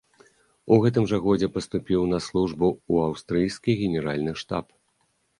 [0.75, 4.65] У гэтым жа годзе паступіў на службу ў аўстрыйскі генеральны штаб.